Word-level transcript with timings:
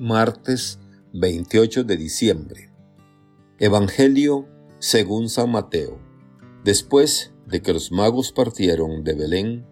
martes 0.00 0.78
28 1.12 1.84
de 1.84 1.98
diciembre. 1.98 2.70
Evangelio 3.58 4.48
según 4.78 5.28
San 5.28 5.50
Mateo. 5.50 6.00
Después 6.64 7.34
de 7.46 7.60
que 7.60 7.74
los 7.74 7.92
magos 7.92 8.32
partieron 8.32 9.04
de 9.04 9.12
Belén, 9.12 9.66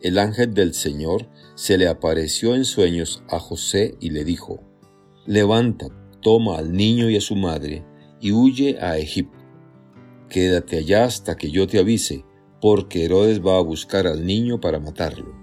el 0.00 0.18
ángel 0.18 0.54
del 0.54 0.72
Señor 0.72 1.28
se 1.54 1.76
le 1.76 1.86
apareció 1.86 2.54
en 2.54 2.64
sueños 2.64 3.22
a 3.28 3.38
José 3.38 3.98
y 4.00 4.08
le 4.08 4.24
dijo, 4.24 4.62
Levanta, 5.26 5.88
toma 6.22 6.56
al 6.56 6.72
niño 6.72 7.10
y 7.10 7.16
a 7.18 7.20
su 7.20 7.36
madre, 7.36 7.84
y 8.22 8.32
huye 8.32 8.78
a 8.80 8.96
Egipto. 8.96 9.38
Quédate 10.30 10.78
allá 10.78 11.04
hasta 11.04 11.36
que 11.36 11.50
yo 11.50 11.66
te 11.66 11.78
avise, 11.78 12.24
porque 12.62 13.04
Herodes 13.04 13.44
va 13.44 13.58
a 13.58 13.62
buscar 13.62 14.06
al 14.06 14.24
niño 14.24 14.62
para 14.62 14.80
matarlo. 14.80 15.34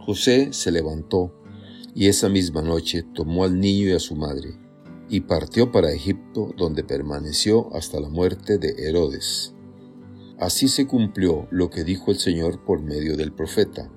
José 0.00 0.52
se 0.52 0.72
levantó 0.72 1.37
y 1.98 2.06
esa 2.06 2.28
misma 2.28 2.62
noche 2.62 3.02
tomó 3.02 3.42
al 3.42 3.58
niño 3.58 3.88
y 3.88 3.90
a 3.90 3.98
su 3.98 4.14
madre, 4.14 4.56
y 5.08 5.22
partió 5.22 5.72
para 5.72 5.90
Egipto, 5.90 6.54
donde 6.56 6.84
permaneció 6.84 7.74
hasta 7.74 7.98
la 7.98 8.08
muerte 8.08 8.56
de 8.58 8.88
Herodes. 8.88 9.52
Así 10.38 10.68
se 10.68 10.86
cumplió 10.86 11.48
lo 11.50 11.70
que 11.70 11.82
dijo 11.82 12.12
el 12.12 12.18
Señor 12.18 12.64
por 12.64 12.82
medio 12.82 13.16
del 13.16 13.32
profeta. 13.32 13.90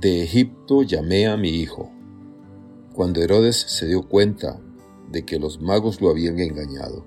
De 0.00 0.24
Egipto 0.24 0.82
llamé 0.82 1.28
a 1.28 1.36
mi 1.36 1.50
hijo. 1.50 1.92
Cuando 2.92 3.22
Herodes 3.22 3.54
se 3.54 3.86
dio 3.86 4.08
cuenta 4.08 4.60
de 5.12 5.24
que 5.24 5.38
los 5.38 5.60
magos 5.60 6.00
lo 6.00 6.10
habían 6.10 6.40
engañado, 6.40 7.06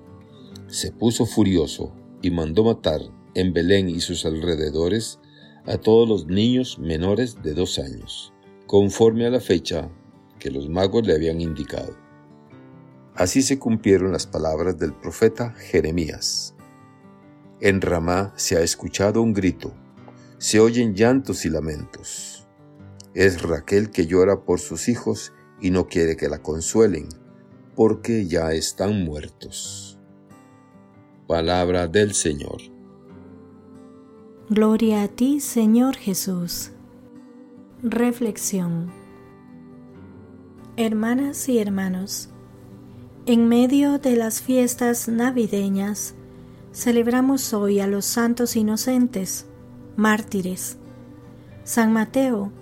se 0.66 0.92
puso 0.92 1.26
furioso 1.26 1.92
y 2.22 2.30
mandó 2.30 2.64
matar 2.64 3.02
en 3.34 3.52
Belén 3.52 3.90
y 3.90 4.00
sus 4.00 4.24
alrededores 4.24 5.18
a 5.66 5.76
todos 5.76 6.08
los 6.08 6.26
niños 6.26 6.78
menores 6.78 7.42
de 7.42 7.52
dos 7.52 7.78
años, 7.78 8.32
conforme 8.66 9.26
a 9.26 9.30
la 9.30 9.40
fecha 9.40 9.90
que 10.38 10.50
los 10.50 10.68
magos 10.68 11.06
le 11.06 11.14
habían 11.14 11.40
indicado. 11.40 11.96
Así 13.14 13.42
se 13.42 13.58
cumplieron 13.58 14.12
las 14.12 14.26
palabras 14.26 14.78
del 14.78 14.92
profeta 14.92 15.50
Jeremías. 15.52 16.54
En 17.60 17.80
Ramá 17.80 18.32
se 18.36 18.56
ha 18.56 18.60
escuchado 18.60 19.20
un 19.22 19.32
grito, 19.34 19.72
se 20.38 20.60
oyen 20.60 20.94
llantos 20.94 21.44
y 21.44 21.50
lamentos. 21.50 22.46
Es 23.14 23.42
Raquel 23.42 23.90
que 23.90 24.06
llora 24.06 24.44
por 24.44 24.60
sus 24.60 24.88
hijos 24.88 25.32
y 25.60 25.70
no 25.70 25.88
quiere 25.88 26.16
que 26.16 26.28
la 26.28 26.38
consuelen, 26.38 27.08
porque 27.74 28.26
ya 28.26 28.52
están 28.52 29.04
muertos. 29.04 29.98
Palabra 31.26 31.88
del 31.88 32.14
Señor. 32.14 32.60
Gloria 34.48 35.02
a 35.02 35.08
ti, 35.08 35.40
Señor 35.40 35.96
Jesús. 35.96 36.70
Reflexión. 37.82 38.90
Hermanas 40.80 41.48
y 41.48 41.58
hermanos, 41.58 42.28
en 43.26 43.48
medio 43.48 43.98
de 43.98 44.14
las 44.14 44.40
fiestas 44.40 45.08
navideñas, 45.08 46.14
celebramos 46.72 47.52
hoy 47.52 47.80
a 47.80 47.88
los 47.88 48.04
santos 48.04 48.54
inocentes, 48.54 49.46
mártires. 49.96 50.78
San 51.64 51.92
Mateo, 51.92 52.52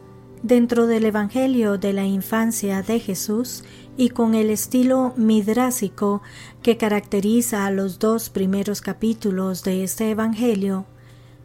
dentro 0.43 0.87
del 0.87 1.05
Evangelio 1.05 1.77
de 1.77 1.93
la 1.93 2.07
infancia 2.07 2.81
de 2.81 3.01
Jesús 3.01 3.65
y 3.99 4.09
con 4.09 4.35
el 4.35 4.49
estilo 4.49 5.13
midrásico 5.19 6.23
que 6.63 6.79
caracteriza 6.79 7.67
a 7.67 7.71
los 7.71 7.99
dos 7.99 8.31
primeros 8.31 8.81
capítulos 8.81 9.63
de 9.63 9.85
este 9.85 10.09
Evangelio, 10.09 10.87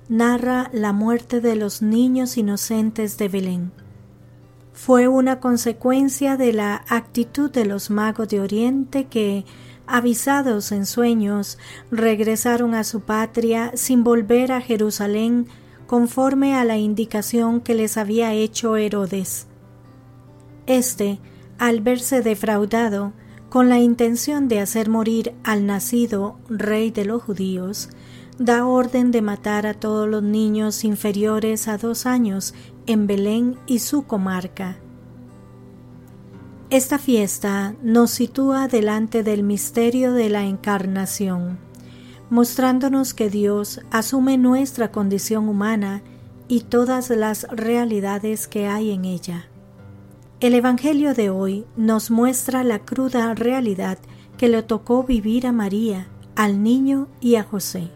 narra 0.08 0.70
la 0.72 0.94
muerte 0.94 1.42
de 1.42 1.58
los 1.58 1.82
niños 1.82 2.38
inocentes 2.38 3.18
de 3.18 3.28
Belén 3.28 3.72
fue 4.74 5.08
una 5.08 5.40
consecuencia 5.40 6.38
de 6.38 6.54
la 6.54 6.84
actitud 6.88 7.52
de 7.52 7.66
los 7.66 7.90
magos 7.90 8.30
de 8.30 8.40
Oriente 8.40 9.06
que, 9.06 9.46
avisados 9.86 10.72
en 10.72 10.86
sueños, 10.86 11.58
regresaron 11.92 12.74
a 12.74 12.84
su 12.84 13.02
patria 13.02 13.72
sin 13.76 14.04
volver 14.04 14.52
a 14.52 14.62
Jerusalén 14.62 15.48
conforme 15.88 16.56
a 16.56 16.64
la 16.64 16.78
indicación 16.78 17.60
que 17.60 17.76
les 17.76 17.98
había 17.98 18.34
hecho 18.34 18.78
Herodes. 18.78 19.48
Este, 20.66 21.20
al 21.58 21.82
verse 21.82 22.22
defraudado, 22.22 23.14
con 23.50 23.68
la 23.68 23.80
intención 23.80 24.48
de 24.48 24.62
hacer 24.62 24.90
morir 24.90 25.34
al 25.44 25.66
nacido 25.66 26.40
rey 26.48 26.92
de 26.92 27.04
los 27.04 27.22
judíos, 27.22 27.90
da 28.40 28.66
orden 28.66 29.12
de 29.12 29.22
matar 29.22 29.68
a 29.68 29.74
todos 29.74 30.08
los 30.08 30.24
niños 30.24 30.86
inferiores 30.86 31.68
a 31.68 31.78
dos 31.78 32.06
años 32.06 32.54
en 32.86 33.08
Belén 33.08 33.58
y 33.66 33.80
su 33.80 34.04
comarca. 34.04 34.78
Esta 36.70 36.98
fiesta 36.98 37.76
nos 37.84 38.12
sitúa 38.12 38.68
delante 38.68 39.24
del 39.24 39.44
misterio 39.44 40.14
de 40.14 40.30
la 40.30 40.46
encarnación, 40.46 41.60
mostrándonos 42.30 43.14
que 43.14 43.30
Dios 43.30 43.82
asume 43.92 44.38
nuestra 44.38 44.92
condición 44.92 45.50
humana 45.50 46.02
y 46.48 46.62
todas 46.62 47.10
las 47.10 47.44
realidades 47.50 48.48
que 48.48 48.68
hay 48.68 48.92
en 48.92 49.06
ella. 49.06 49.48
El 50.40 50.56
Evangelio 50.56 51.14
de 51.14 51.30
hoy 51.30 51.66
nos 51.76 52.10
muestra 52.10 52.64
la 52.64 52.80
cruda 52.80 53.36
realidad 53.36 54.00
que 54.38 54.48
le 54.48 54.64
tocó 54.64 55.04
vivir 55.04 55.46
a 55.46 55.52
María, 55.52 56.08
al 56.36 56.64
niño 56.64 57.10
y 57.20 57.36
a 57.36 57.44
José. 57.44 57.92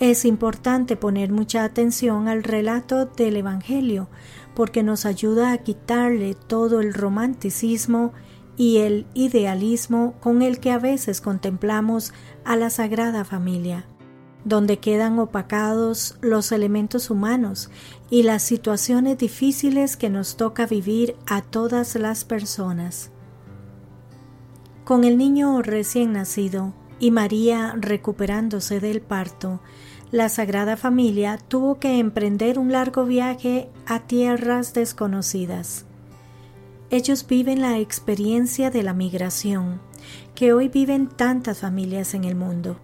Es 0.00 0.24
importante 0.24 0.96
poner 0.96 1.30
mucha 1.30 1.64
atención 1.64 2.28
al 2.28 2.42
relato 2.42 3.06
del 3.06 3.36
Evangelio 3.36 4.08
porque 4.54 4.82
nos 4.82 5.06
ayuda 5.06 5.52
a 5.52 5.58
quitarle 5.58 6.34
todo 6.34 6.80
el 6.80 6.92
romanticismo 6.92 8.12
y 8.56 8.78
el 8.78 9.06
idealismo 9.14 10.14
con 10.20 10.42
el 10.42 10.60
que 10.60 10.70
a 10.70 10.78
veces 10.78 11.20
contemplamos 11.20 12.12
a 12.44 12.56
la 12.56 12.68
Sagrada 12.70 13.24
Familia, 13.24 13.86
donde 14.44 14.78
quedan 14.78 15.18
opacados 15.18 16.18
los 16.20 16.52
elementos 16.52 17.08
humanos 17.10 17.70
y 18.10 18.24
las 18.24 18.42
situaciones 18.42 19.18
difíciles 19.18 19.96
que 19.96 20.10
nos 20.10 20.36
toca 20.36 20.66
vivir 20.66 21.16
a 21.26 21.42
todas 21.42 21.94
las 21.94 22.24
personas. 22.24 23.10
Con 24.84 25.04
el 25.04 25.16
niño 25.16 25.62
recién 25.62 26.12
nacido 26.12 26.74
y 27.02 27.10
María 27.10 27.74
recuperándose 27.76 28.78
del 28.78 29.00
parto, 29.00 29.60
la 30.12 30.28
Sagrada 30.28 30.76
Familia 30.76 31.36
tuvo 31.36 31.80
que 31.80 31.98
emprender 31.98 32.60
un 32.60 32.70
largo 32.70 33.04
viaje 33.04 33.68
a 33.86 34.06
tierras 34.06 34.72
desconocidas. 34.72 35.84
Ellos 36.90 37.26
viven 37.26 37.60
la 37.60 37.80
experiencia 37.80 38.70
de 38.70 38.84
la 38.84 38.94
migración, 38.94 39.80
que 40.36 40.52
hoy 40.52 40.68
viven 40.68 41.08
tantas 41.08 41.58
familias 41.58 42.14
en 42.14 42.22
el 42.22 42.36
mundo. 42.36 42.78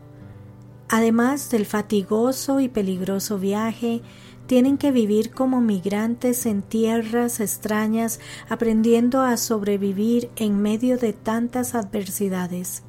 Además 0.89 1.49
del 1.51 1.65
fatigoso 1.65 2.59
y 2.59 2.69
peligroso 2.69 3.39
viaje, 3.39 4.03
tienen 4.49 4.79
que 4.79 4.91
vivir 4.91 5.31
como 5.31 5.61
migrantes 5.61 6.45
en 6.45 6.63
tierras 6.63 7.39
extrañas, 7.39 8.19
aprendiendo 8.49 9.23
a 9.23 9.37
sobrevivir 9.37 10.29
en 10.35 10.61
medio 10.61 10.99
de 10.99 11.13
tantas 11.13 11.77
adversidades. 11.77 12.83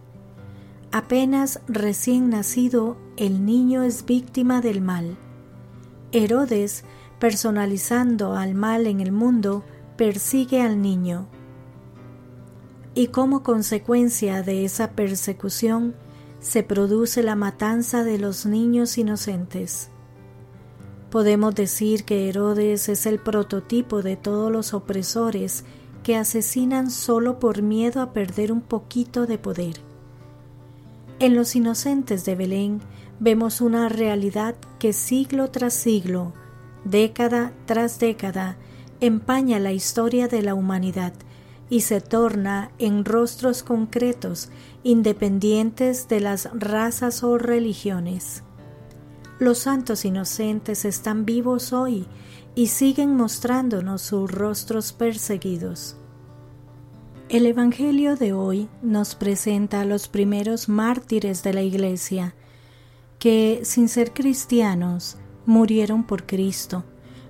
Apenas 0.92 1.62
recién 1.68 2.32
nacido, 2.32 2.98
el 3.16 3.46
niño 3.46 3.84
es 3.84 4.06
víctima 4.06 4.60
del 4.60 4.82
mal. 4.82 5.18
Herodes, 6.12 6.84
personalizando 7.20 8.34
al 8.34 8.56
mal 8.56 8.88
en 8.88 9.00
el 9.00 9.12
mundo, 9.12 9.64
persigue 9.98 10.64
al 10.64 10.82
niño. 10.82 11.28
Y 12.96 13.08
como 13.08 13.44
consecuencia 13.44 14.42
de 14.42 14.66
esa 14.66 14.92
persecución, 14.94 15.94
se 16.40 16.64
produce 16.64 17.22
la 17.22 17.36
matanza 17.36 18.04
de 18.04 18.18
los 18.18 18.48
niños 18.48 18.98
inocentes. 18.98 19.92
Podemos 21.12 21.54
decir 21.54 22.04
que 22.04 22.30
Herodes 22.30 22.90
es 22.90 23.06
el 23.06 23.20
prototipo 23.20 24.02
de 24.02 24.16
todos 24.16 24.52
los 24.52 24.74
opresores 24.74 25.66
que 26.02 26.16
asesinan 26.16 26.90
solo 26.90 27.38
por 27.38 27.62
miedo 27.62 28.02
a 28.02 28.12
perder 28.12 28.52
un 28.52 28.62
poquito 28.62 29.28
de 29.28 29.38
poder. 29.38 29.89
En 31.20 31.36
los 31.36 31.54
inocentes 31.58 32.24
de 32.24 32.36
Belén 32.36 32.80
vemos 33.20 33.60
una 33.60 33.90
realidad 33.90 34.56
que 34.80 34.94
siglo 34.94 35.52
tras 35.52 35.74
siglo, 35.74 36.32
década 36.86 37.52
tras 37.66 38.00
década, 38.00 38.56
empaña 39.02 39.60
la 39.60 39.74
historia 39.74 40.30
de 40.30 40.42
la 40.42 40.54
humanidad 40.54 41.12
y 41.70 41.82
se 41.82 42.00
torna 42.00 42.72
en 42.80 43.04
rostros 43.04 43.64
concretos 43.64 44.50
independientes 44.84 46.08
de 46.08 46.22
las 46.22 46.50
razas 46.54 47.22
o 47.22 47.38
religiones. 47.38 48.44
Los 49.40 49.60
santos 49.60 50.06
inocentes 50.06 50.86
están 50.86 51.26
vivos 51.26 51.74
hoy 51.74 52.08
y 52.56 52.68
siguen 52.68 53.18
mostrándonos 53.18 54.04
sus 54.04 54.32
rostros 54.32 54.94
perseguidos. 54.94 55.98
El 57.30 57.46
Evangelio 57.46 58.16
de 58.16 58.34
hoy 58.34 58.68
nos 58.82 59.14
presenta 59.14 59.82
a 59.82 59.86
los 59.86 60.08
primeros 60.08 60.68
mártires 60.68 61.44
de 61.44 61.54
la 61.54 61.62
Iglesia, 61.62 62.34
que, 63.20 63.60
sin 63.62 63.88
ser 63.88 64.14
cristianos, 64.14 65.16
murieron 65.46 66.04
por 66.04 66.26
Cristo, 66.26 66.86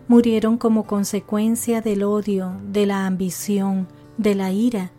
murieron 0.07 0.57
como 0.57 0.86
consecuencia 0.86 1.81
del 1.81 2.04
odio, 2.04 2.54
de 2.72 2.86
la 2.86 3.07
ambición, 3.07 3.90
de 4.16 4.36
la 4.36 4.54
ira, 4.54 4.92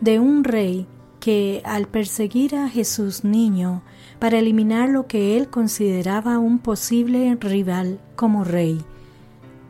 de 0.00 0.18
un 0.18 0.42
rey 0.42 0.88
que 1.20 1.62
al 1.64 1.86
perseguir 1.86 2.56
a 2.56 2.68
Jesús 2.68 3.22
niño 3.22 3.82
para 4.18 4.40
eliminar 4.40 4.88
lo 4.88 5.06
que 5.06 5.36
él 5.36 5.50
consideraba 5.50 6.40
un 6.40 6.58
posible 6.58 7.36
rival 7.36 8.00
como 8.16 8.42
rey, 8.42 8.80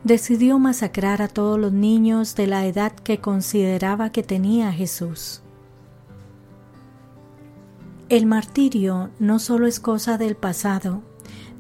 decidió 0.09 0.59
masacrar 0.59 1.21
a 1.21 1.29
todos 1.29 1.61
los 1.61 1.71
niños 1.71 2.35
de 2.35 2.47
la 2.47 2.65
edad 2.65 2.93
que 2.93 3.19
consideraba 3.19 4.11
que 4.11 4.23
tenía 4.23 4.73
Jesús. 4.73 5.43
El 8.09 8.25
martirio 8.25 9.11
no 9.19 9.39
solo 9.39 9.67
es 9.67 9.79
cosa 9.81 10.17
del 10.17 10.35
pasado, 10.35 11.03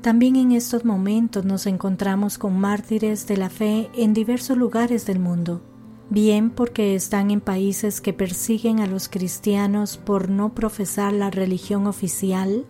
también 0.00 0.34
en 0.36 0.52
estos 0.52 0.86
momentos 0.86 1.44
nos 1.44 1.66
encontramos 1.66 2.38
con 2.38 2.58
mártires 2.58 3.26
de 3.26 3.36
la 3.36 3.50
fe 3.50 3.90
en 3.94 4.14
diversos 4.14 4.56
lugares 4.56 5.04
del 5.04 5.18
mundo, 5.18 5.60
bien 6.08 6.48
porque 6.48 6.94
están 6.94 7.30
en 7.30 7.42
países 7.42 8.00
que 8.00 8.14
persiguen 8.14 8.80
a 8.80 8.86
los 8.86 9.10
cristianos 9.10 9.98
por 9.98 10.30
no 10.30 10.54
profesar 10.54 11.12
la 11.12 11.30
religión 11.30 11.86
oficial, 11.86 12.64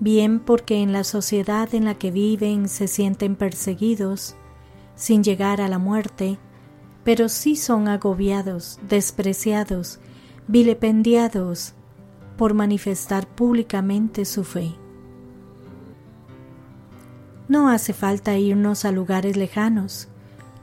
bien 0.00 0.40
porque 0.40 0.80
en 0.80 0.94
la 0.94 1.04
sociedad 1.04 1.74
en 1.74 1.84
la 1.84 1.96
que 1.96 2.10
viven 2.10 2.70
se 2.70 2.88
sienten 2.88 3.36
perseguidos, 3.36 4.34
sin 4.94 5.22
llegar 5.24 5.60
a 5.60 5.68
la 5.68 5.78
muerte, 5.78 6.38
pero 7.04 7.28
sí 7.28 7.56
son 7.56 7.88
agobiados, 7.88 8.78
despreciados, 8.88 10.00
vilipendiados 10.46 11.74
por 12.36 12.54
manifestar 12.54 13.26
públicamente 13.26 14.24
su 14.24 14.44
fe. 14.44 14.72
No 17.48 17.68
hace 17.68 17.92
falta 17.92 18.38
irnos 18.38 18.84
a 18.84 18.92
lugares 18.92 19.36
lejanos. 19.36 20.08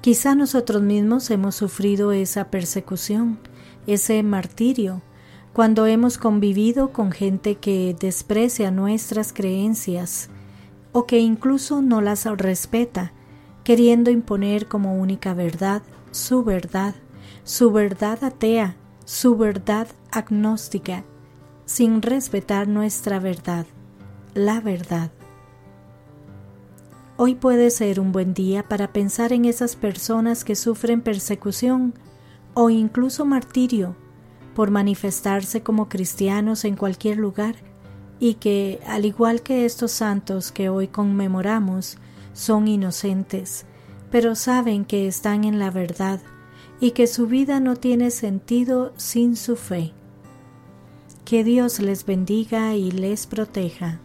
Quizá 0.01 0.33
nosotros 0.33 0.81
mismos 0.81 1.29
hemos 1.29 1.55
sufrido 1.55 2.11
esa 2.13 2.49
persecución, 2.49 3.37
ese 3.85 4.23
martirio, 4.23 5.01
cuando 5.53 5.85
hemos 5.87 6.17
convivido 6.17 6.93
con 6.93 7.11
gente 7.11 7.55
que 7.55 7.95
desprecia 7.99 8.71
nuestras 8.71 9.33
creencias 9.33 10.29
o 10.91 11.05
que 11.05 11.19
incluso 11.19 11.81
no 11.81 12.01
las 12.01 12.25
respeta 12.25 13.13
queriendo 13.69 14.09
imponer 14.09 14.65
como 14.65 14.95
única 14.95 15.35
verdad 15.35 15.83
su 16.09 16.43
verdad, 16.43 16.95
su 17.43 17.71
verdad 17.71 18.23
atea, 18.23 18.75
su 19.05 19.37
verdad 19.37 19.87
agnóstica, 20.09 21.03
sin 21.65 22.01
respetar 22.01 22.67
nuestra 22.67 23.19
verdad, 23.19 23.67
la 24.33 24.59
verdad. 24.59 25.11
Hoy 27.15 27.35
puede 27.35 27.69
ser 27.69 27.99
un 27.99 28.11
buen 28.11 28.33
día 28.33 28.63
para 28.63 28.91
pensar 28.91 29.33
en 29.33 29.45
esas 29.45 29.75
personas 29.75 30.43
que 30.43 30.55
sufren 30.55 31.01
persecución 31.01 31.93
o 32.55 32.71
incluso 32.71 33.23
martirio 33.23 33.95
por 34.55 34.71
manifestarse 34.71 35.61
como 35.61 35.89
cristianos 35.89 36.65
en 36.65 36.75
cualquier 36.75 37.17
lugar 37.17 37.53
y 38.19 38.33
que, 38.33 38.79
al 38.87 39.05
igual 39.05 39.43
que 39.43 39.65
estos 39.65 39.91
santos 39.91 40.51
que 40.51 40.69
hoy 40.69 40.87
conmemoramos, 40.87 41.99
son 42.33 42.67
inocentes, 42.67 43.65
pero 44.11 44.35
saben 44.35 44.85
que 44.85 45.07
están 45.07 45.43
en 45.43 45.59
la 45.59 45.71
verdad 45.71 46.19
y 46.79 46.91
que 46.91 47.07
su 47.07 47.27
vida 47.27 47.59
no 47.59 47.75
tiene 47.75 48.11
sentido 48.11 48.93
sin 48.97 49.35
su 49.35 49.55
fe. 49.55 49.93
Que 51.25 51.43
Dios 51.43 51.79
les 51.79 52.05
bendiga 52.05 52.75
y 52.75 52.91
les 52.91 53.27
proteja. 53.27 53.99